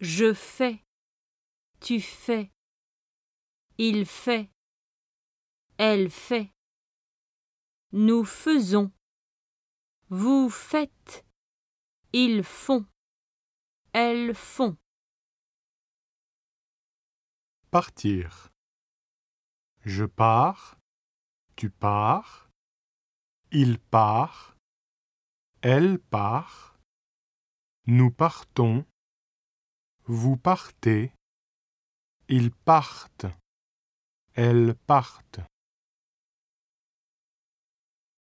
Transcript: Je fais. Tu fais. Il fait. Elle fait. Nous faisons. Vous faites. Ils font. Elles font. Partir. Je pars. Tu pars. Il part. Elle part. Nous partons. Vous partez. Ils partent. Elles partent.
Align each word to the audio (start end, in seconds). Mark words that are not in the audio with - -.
Je 0.00 0.32
fais. 0.32 0.82
Tu 1.80 2.00
fais. 2.00 2.50
Il 3.76 4.06
fait. 4.06 4.50
Elle 5.76 6.10
fait. 6.10 6.50
Nous 7.92 8.24
faisons. 8.24 8.92
Vous 10.08 10.48
faites. 10.48 11.26
Ils 12.12 12.42
font. 12.42 12.86
Elles 13.92 14.34
font. 14.34 14.76
Partir. 17.70 18.50
Je 19.84 20.04
pars. 20.06 20.78
Tu 21.56 21.68
pars. 21.68 22.50
Il 23.52 23.78
part. 23.78 24.56
Elle 25.62 25.98
part. 25.98 26.69
Nous 27.86 28.10
partons. 28.10 28.84
Vous 30.04 30.36
partez. 30.36 31.12
Ils 32.28 32.50
partent. 32.50 33.26
Elles 34.34 34.74
partent. 34.86 35.40